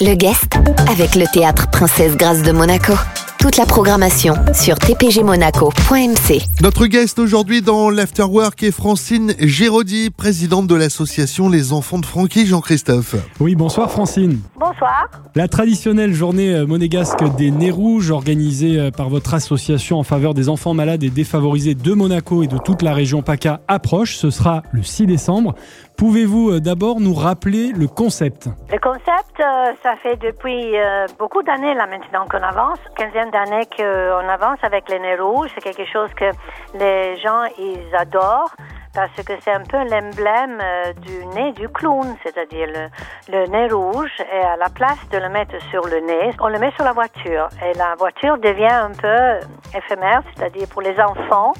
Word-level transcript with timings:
Le 0.00 0.14
guest 0.14 0.56
avec 0.90 1.14
le 1.14 1.26
théâtre 1.32 1.68
Princesse 1.70 2.16
Grâce 2.16 2.42
de 2.42 2.52
Monaco. 2.52 2.94
Toute 3.42 3.56
la 3.56 3.66
programmation 3.66 4.34
sur 4.54 4.76
tpgmonaco.mc. 4.78 6.42
Notre 6.60 6.86
guest 6.86 7.18
aujourd'hui 7.18 7.60
dans 7.60 7.90
l'Afterwork 7.90 8.62
est 8.62 8.70
Francine 8.70 9.34
Géraudy, 9.40 10.10
présidente 10.10 10.68
de 10.68 10.76
l'association 10.76 11.48
Les 11.48 11.72
Enfants 11.72 11.98
de 11.98 12.06
Francky, 12.06 12.46
Jean-Christophe. 12.46 13.16
Oui, 13.40 13.56
bonsoir 13.56 13.90
Francine. 13.90 14.38
Bonsoir. 14.54 15.08
La 15.34 15.48
traditionnelle 15.48 16.12
journée 16.12 16.54
euh, 16.54 16.66
monégasque 16.66 17.24
des 17.36 17.50
Nez 17.50 17.72
Rouges, 17.72 18.12
organisée 18.12 18.78
euh, 18.78 18.90
par 18.92 19.08
votre 19.08 19.34
association 19.34 19.98
en 19.98 20.04
faveur 20.04 20.34
des 20.34 20.48
enfants 20.48 20.72
malades 20.72 21.02
et 21.02 21.10
défavorisés 21.10 21.74
de 21.74 21.94
Monaco 21.94 22.44
et 22.44 22.46
de 22.46 22.58
toute 22.58 22.82
la 22.82 22.94
région 22.94 23.22
PACA, 23.22 23.60
approche. 23.66 24.14
Ce 24.14 24.30
sera 24.30 24.62
le 24.70 24.84
6 24.84 25.06
décembre. 25.06 25.56
Pouvez-vous 25.96 26.50
euh, 26.50 26.60
d'abord 26.60 27.00
nous 27.00 27.14
rappeler 27.14 27.72
le 27.72 27.88
concept? 27.88 28.48
Le 28.70 28.78
concept, 28.78 29.31
euh, 29.42 29.72
ça 29.82 29.96
fait 29.96 30.16
depuis 30.16 30.78
euh, 30.78 31.06
beaucoup 31.18 31.42
d'années 31.42 31.74
là 31.74 31.86
maintenant 31.86 32.26
qu'on 32.30 32.42
avance, 32.42 32.78
quinzaine 32.96 33.30
d'années 33.30 33.66
qu'on 33.76 34.28
avance 34.28 34.58
avec 34.62 34.88
les 34.88 35.00
nez 35.00 35.16
rouges. 35.16 35.50
C'est 35.54 35.60
quelque 35.62 35.84
chose 35.90 36.10
que 36.14 36.30
les 36.74 37.16
gens 37.18 37.44
ils 37.58 37.94
adorent 37.96 38.54
parce 38.94 39.14
que 39.26 39.32
c'est 39.40 39.52
un 39.52 39.64
peu 39.64 39.78
l'emblème 39.78 40.60
euh, 40.62 40.92
du 40.94 41.26
nez 41.34 41.52
du 41.52 41.68
clown, 41.68 42.14
c'est-à-dire 42.22 42.68
le, 42.68 42.88
le 43.32 43.46
nez 43.46 43.68
rouge. 43.72 44.12
Et 44.32 44.44
à 44.44 44.56
la 44.56 44.68
place 44.68 45.08
de 45.10 45.18
le 45.18 45.28
mettre 45.28 45.60
sur 45.70 45.86
le 45.86 46.00
nez, 46.00 46.30
on 46.40 46.48
le 46.48 46.58
met 46.58 46.70
sur 46.72 46.84
la 46.84 46.92
voiture. 46.92 47.48
Et 47.64 47.76
la 47.76 47.94
voiture 47.96 48.38
devient 48.38 48.66
un 48.66 48.92
peu 48.92 49.46
éphémère, 49.76 50.22
c'est-à-dire 50.34 50.68
pour 50.68 50.82
les 50.82 50.98
enfants 51.00 51.52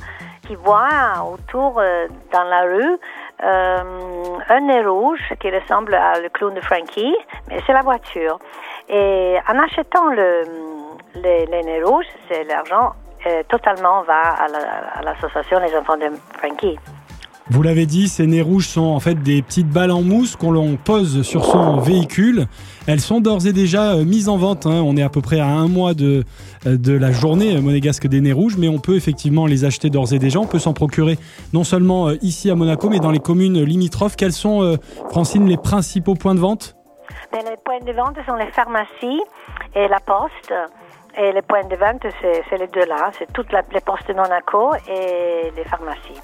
qui 0.47 0.55
voient 0.57 1.25
autour 1.33 1.81
dans 2.33 2.45
la 2.45 2.63
rue 2.63 2.99
un 3.43 4.61
nez 4.61 4.85
rouge 4.85 5.21
qui 5.41 5.51
ressemble 5.51 5.95
à 5.95 6.21
le 6.21 6.29
clown 6.29 6.55
de 6.55 6.61
Frankie, 6.61 7.17
mais 7.49 7.61
c'est 7.67 7.73
la 7.73 7.83
voiture. 7.83 8.39
Et 8.89 9.37
en 9.49 9.59
achetant 9.59 10.11
le, 10.11 10.45
les, 11.17 11.47
nez 11.47 11.83
rouges, 11.83 12.07
c'est 12.29 12.45
l'argent 12.45 12.93
euh, 13.27 13.43
totalement 13.49 14.03
va 14.03 14.35
à 14.35 15.03
l'association 15.03 15.61
Les 15.61 15.77
Enfants 15.77 15.97
de 15.97 16.11
Frankie. 16.39 16.79
Vous 17.51 17.63
l'avez 17.63 17.87
dit, 17.87 18.09
ces 18.09 18.27
nez 18.27 18.41
rouges 18.41 18.69
sont 18.69 18.83
en 18.83 19.01
fait 19.01 19.17
des 19.17 19.43
petites 19.43 19.69
balles 19.69 19.91
en 19.91 20.01
mousse 20.01 20.37
qu'on 20.37 20.53
l'on 20.53 20.77
pose 20.77 21.23
sur 21.23 21.45
son 21.45 21.79
véhicule. 21.79 22.47
Elles 22.87 23.01
sont 23.01 23.21
d'ores 23.21 23.47
et 23.47 23.53
déjà 23.53 23.93
euh, 23.93 24.05
mises 24.05 24.29
en 24.29 24.37
vente. 24.37 24.65
hein. 24.65 24.81
On 24.85 24.97
est 24.97 25.03
à 25.03 25.09
peu 25.09 25.21
près 25.21 25.41
à 25.41 25.49
un 25.49 25.67
mois 25.69 25.93
de, 25.93 26.25
euh, 26.67 26.77
de 26.79 26.93
la 26.97 27.11
journée 27.11 27.57
euh, 27.57 27.61
monégasque 27.61 28.07
des 28.07 28.21
nez 28.21 28.33
rouges, 28.33 28.57
mais 28.57 28.69
on 28.69 28.79
peut 28.79 28.95
effectivement 28.95 29.47
les 29.47 29.65
acheter 29.65 29.91
d'ores 29.91 30.13
et 30.13 30.19
déjà. 30.19 30.39
On 30.39 30.47
peut 30.47 30.61
s'en 30.61 30.73
procurer 30.73 31.19
non 31.53 31.65
seulement 31.65 32.11
ici 32.23 32.49
à 32.49 32.55
Monaco, 32.55 32.89
mais 32.89 33.01
dans 33.01 33.11
les 33.11 33.21
communes 33.21 33.63
limitrophes. 33.63 34.17
Quels 34.17 34.33
sont, 34.33 34.79
Francine, 35.11 35.47
les 35.47 35.57
principaux 35.57 36.15
points 36.15 36.35
de 36.37 36.41
vente? 36.41 36.77
Mais 37.33 37.41
les 37.41 37.57
points 37.65 37.81
de 37.85 37.93
vente 37.93 38.17
sont 38.27 38.37
les 38.37 38.51
pharmacies 38.53 39.23
et 39.75 39.89
la 39.89 40.01
poste. 40.01 40.55
Et 41.19 41.33
les 41.33 41.43
points 41.43 41.65
de 41.69 41.77
vente, 41.77 42.07
c'est 42.23 42.59
les 42.59 42.69
deux 42.69 42.87
là. 42.87 43.11
C'est 43.19 43.31
toutes 43.33 43.53
les 43.53 43.81
postes 43.81 44.09
de 44.09 44.15
Monaco 44.15 44.73
et 44.89 45.51
les 45.55 45.65
pharmacies. 45.65 46.21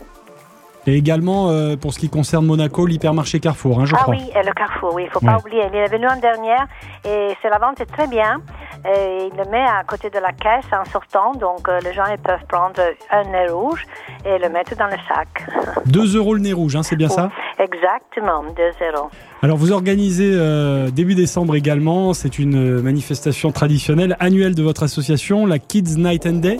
Et 0.88 0.96
également, 0.96 1.50
euh, 1.50 1.76
pour 1.76 1.92
ce 1.92 1.98
qui 1.98 2.08
concerne 2.08 2.46
Monaco, 2.46 2.86
l'hypermarché 2.86 3.40
Carrefour, 3.40 3.78
hein, 3.78 3.84
je 3.84 3.94
ah 3.94 3.98
crois. 4.04 4.14
oui, 4.14 4.22
et 4.34 4.42
le 4.42 4.52
Carrefour, 4.54 4.94
oui, 4.94 5.02
il 5.04 5.10
faut 5.10 5.18
Ouais. 5.22 5.30
pas 5.30 5.38
oublier. 5.38 5.62
Il 5.70 5.76
est 5.76 5.88
venu 5.88 6.06
en 6.08 6.16
dernière 6.18 6.66
et 7.04 7.34
c'est 7.42 7.50
la 7.50 7.58
vente 7.58 7.78
est 7.82 7.84
très 7.84 8.06
bien. 8.06 8.38
Et 8.86 9.28
il 9.30 9.36
le 9.36 9.44
met 9.50 9.60
à 9.64 9.82
côté 9.86 10.08
de 10.08 10.18
la 10.18 10.32
caisse 10.32 10.64
en 10.72 10.88
sortant, 10.90 11.32
donc 11.34 11.68
euh, 11.68 11.78
les 11.84 11.92
gens 11.92 12.04
ils 12.10 12.18
peuvent 12.22 12.44
prendre 12.48 12.80
un 13.10 13.24
nez 13.24 13.50
rouge 13.50 13.84
et 14.24 14.38
le 14.38 14.48
mettre 14.48 14.76
dans 14.76 14.86
le 14.86 14.96
sac. 15.08 15.28
2 15.86 16.16
euros 16.16 16.32
le 16.32 16.40
nez 16.40 16.54
rouge, 16.54 16.74
hein, 16.76 16.82
c'est 16.82 16.96
bien 16.96 17.08
ça 17.10 17.28
Exactement, 17.58 18.44
2-0. 18.56 19.10
Alors 19.42 19.58
vous 19.58 19.72
organisez 19.72 20.30
euh, 20.32 20.90
début 20.90 21.14
décembre 21.16 21.54
également, 21.56 22.14
c'est 22.14 22.38
une 22.38 22.78
euh, 22.78 22.82
manifestation 22.82 23.52
traditionnelle 23.52 24.16
annuelle 24.20 24.54
de 24.54 24.62
votre 24.62 24.84
association, 24.84 25.44
la 25.44 25.58
Kids 25.58 25.96
Night 25.98 26.24
and 26.24 26.34
Day. 26.40 26.58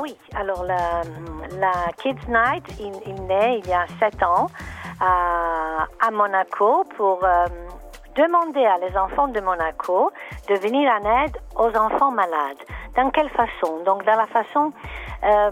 Oui, 0.00 0.16
alors 0.36 0.62
la, 0.62 1.02
Kids 1.96 2.28
Night, 2.28 2.64
il, 2.78 3.14
naît 3.26 3.58
il 3.58 3.68
y 3.68 3.72
a 3.72 3.84
sept 3.98 4.22
ans 4.22 4.46
à, 5.00 5.88
à 6.00 6.10
Monaco 6.12 6.84
pour 6.96 7.24
euh, 7.24 7.46
demander 8.14 8.64
à 8.64 8.78
les 8.78 8.96
enfants 8.96 9.26
de 9.26 9.40
Monaco 9.40 10.12
de 10.48 10.54
venir 10.54 10.88
en 10.88 11.24
aide 11.24 11.36
aux 11.56 11.76
enfants 11.76 12.12
malades. 12.12 12.62
Dans 12.94 13.10
quelle 13.10 13.30
façon? 13.30 13.82
Donc 13.84 14.04
dans 14.04 14.14
la 14.14 14.26
façon 14.28 14.72
euh, 15.24 15.50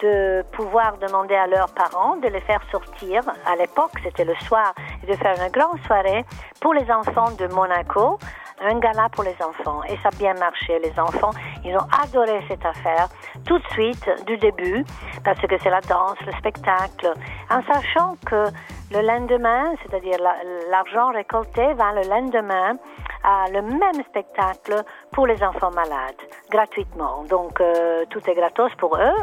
de 0.00 0.42
pouvoir 0.52 0.96
demander 0.96 1.34
à 1.34 1.46
leurs 1.46 1.74
parents 1.74 2.16
de 2.16 2.28
les 2.28 2.40
faire 2.40 2.62
sortir. 2.72 3.20
À 3.44 3.56
l'époque, 3.56 3.92
c'était 4.02 4.24
le 4.24 4.36
soir, 4.36 4.72
de 5.06 5.12
faire 5.16 5.34
une 5.38 5.52
grande 5.52 5.78
soirée 5.86 6.24
pour 6.62 6.72
les 6.72 6.90
enfants 6.90 7.30
de 7.32 7.46
Monaco 7.48 8.18
un 8.60 8.78
gala 8.78 9.08
pour 9.12 9.24
les 9.24 9.36
enfants 9.42 9.82
et 9.84 9.96
ça 10.02 10.08
a 10.08 10.16
bien 10.16 10.34
marché. 10.34 10.78
Les 10.80 10.98
enfants, 10.98 11.30
ils 11.64 11.74
ont 11.76 11.86
adoré 12.02 12.42
cette 12.48 12.64
affaire 12.64 13.08
tout 13.46 13.58
de 13.58 13.66
suite, 13.68 14.08
du 14.26 14.36
début, 14.36 14.84
parce 15.24 15.40
que 15.40 15.58
c'est 15.62 15.70
la 15.70 15.80
danse, 15.80 16.18
le 16.26 16.32
spectacle, 16.32 17.12
en 17.50 17.62
sachant 17.62 18.16
que 18.26 18.44
le 18.92 19.00
lendemain, 19.02 19.72
c'est-à-dire 19.82 20.18
la- 20.20 20.42
l'argent 20.70 21.10
récolté 21.12 21.72
va 21.74 21.92
le 21.92 22.02
lendemain 22.08 22.76
à 23.22 23.44
le 23.50 23.62
même 23.62 24.02
spectacle 24.08 24.82
pour 25.12 25.26
les 25.26 25.42
enfants 25.42 25.70
malades, 25.70 26.20
gratuitement. 26.50 27.24
Donc 27.28 27.60
euh, 27.60 28.04
tout 28.10 28.20
est 28.28 28.34
gratos 28.34 28.72
pour 28.76 28.96
eux 28.96 29.14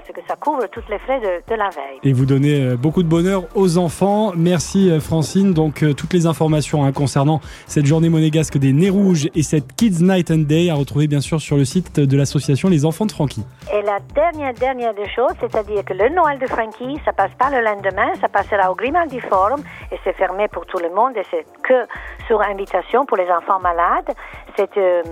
parce 0.00 0.12
que 0.12 0.20
ça 0.28 0.36
couvre 0.36 0.66
tous 0.70 0.82
les 0.90 0.98
frais 0.98 1.20
de, 1.20 1.50
de 1.50 1.56
la 1.56 1.70
veille. 1.70 1.98
Et 2.02 2.12
vous 2.12 2.26
donnez 2.26 2.60
euh, 2.60 2.76
beaucoup 2.76 3.02
de 3.02 3.08
bonheur 3.08 3.44
aux 3.54 3.78
enfants. 3.78 4.32
Merci 4.36 4.90
euh, 4.90 5.00
Francine. 5.00 5.54
Donc 5.54 5.82
euh, 5.82 5.94
toutes 5.94 6.12
les 6.12 6.26
informations 6.26 6.84
hein, 6.84 6.92
concernant 6.92 7.40
cette 7.66 7.86
journée 7.86 8.08
monégasque 8.08 8.58
des 8.58 8.72
Nez 8.72 8.90
Rouges 8.90 9.28
et 9.34 9.42
cette 9.42 9.74
Kids 9.74 10.02
Night 10.02 10.30
and 10.30 10.44
Day 10.46 10.68
à 10.70 10.74
retrouver 10.74 11.06
bien 11.06 11.20
sûr 11.20 11.40
sur 11.40 11.56
le 11.56 11.64
site 11.64 11.98
de 11.98 12.16
l'association 12.16 12.68
Les 12.68 12.84
Enfants 12.84 13.06
de 13.06 13.12
Francky. 13.12 13.42
Et 13.72 13.82
la 13.82 13.98
dernière, 14.14 14.52
dernière 14.54 14.94
des 14.94 15.08
choses, 15.08 15.32
c'est-à-dire 15.40 15.84
que 15.84 15.94
le 15.94 16.08
Noël 16.10 16.38
de 16.38 16.46
Frankie, 16.46 17.00
ça 17.04 17.12
passe 17.12 17.32
pas 17.38 17.50
le 17.50 17.64
lendemain, 17.64 18.12
ça 18.20 18.28
passera 18.28 18.70
au 18.70 18.74
Grimaldi 18.74 19.20
Forum 19.20 19.62
et 19.90 19.96
c'est 20.04 20.14
fermé 20.14 20.48
pour 20.48 20.66
tout 20.66 20.78
le 20.78 20.90
monde 20.90 21.16
et 21.16 21.24
c'est 21.30 21.46
que 21.62 21.86
sur 22.26 22.40
invitation 22.42 23.06
pour 23.06 23.16
les 23.16 23.30
enfants 23.30 23.60
malades. 23.60 24.12
C'est 24.56 24.76
euh, 24.78 25.02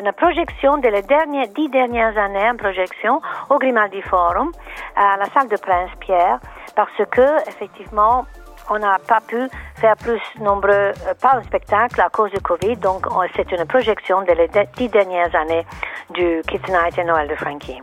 une 0.00 0.12
projection 0.12 0.78
de 0.78 0.88
les 0.88 1.02
dernières, 1.02 1.48
dix 1.48 1.68
dernières 1.68 2.16
années, 2.16 2.46
une 2.46 2.56
projection 2.56 3.20
au 3.50 3.58
Grimaldi 3.58 4.00
Forum 4.02 4.50
à 4.96 5.16
la 5.18 5.26
salle 5.26 5.48
de 5.48 5.56
Prince 5.56 5.90
Pierre 6.00 6.38
parce 6.74 6.96
que, 7.10 7.48
effectivement, 7.48 8.24
on 8.70 8.78
n'a 8.78 8.96
pas 9.06 9.20
pu 9.20 9.46
faire 9.76 9.94
plus 9.96 10.20
nombreux, 10.40 10.70
euh, 10.72 11.14
pas 11.20 11.34
un 11.36 11.42
spectacle 11.42 12.00
à 12.00 12.08
cause 12.08 12.30
du 12.30 12.40
Covid, 12.40 12.76
donc 12.78 13.06
on- 13.10 13.22
c'est 13.36 13.52
une 13.52 13.66
projection 13.66 14.22
de 14.22 14.32
les 14.32 14.48
de- 14.48 14.66
dix 14.76 14.88
dernières 14.88 15.34
années 15.36 15.66
du 16.10 16.40
Kids 16.48 16.70
Night 16.72 16.96
et 16.96 17.04
Noël 17.04 17.28
de 17.28 17.34
Frankie. 17.34 17.82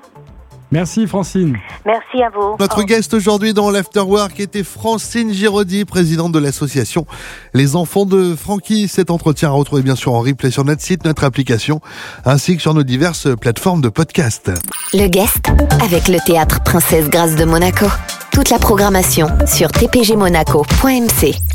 Merci 0.72 1.06
Francine. 1.06 1.58
Merci 1.86 2.24
à 2.24 2.30
vous. 2.30 2.56
Notre 2.60 2.84
guest 2.84 3.14
aujourd'hui 3.14 3.54
dans 3.54 3.70
l'Afterwork 3.70 4.40
était 4.40 4.64
Francine 4.64 5.34
Giraudy, 5.34 5.84
présidente 5.86 6.32
de 6.32 6.40
l'association 6.40 7.06
Les 7.54 7.76
Enfants 7.76 8.06
de 8.06 8.36
Francky. 8.36 8.88
Cet 8.88 9.12
entretien 9.12 9.50
à 9.50 9.52
retrouver 9.52 9.82
bien 9.82 9.96
sûr 9.96 10.14
en 10.14 10.22
replay 10.22 10.50
sur 10.50 10.64
notre 10.64 10.82
site, 10.82 11.04
notre 11.04 11.26
application, 11.26 11.82
ainsi 12.26 12.56
que 12.56 12.62
sur 12.62 12.74
nos 12.74 12.84
diverses 12.84 13.28
plateformes 13.36 13.82
de 13.82 13.90
podcast. 13.90 14.52
Le 14.94 15.08
guest 15.08 15.50
avec 15.84 16.08
le 16.08 16.20
théâtre 16.26 16.64
Princesse 16.64 17.10
Grâce 17.10 17.36
de 17.36 17.44
Monaco. 17.44 17.88
Toute 18.32 18.50
la 18.50 18.60
programmation 18.60 19.28
sur 19.46 19.70
tpgmonaco.mc. 19.72 21.51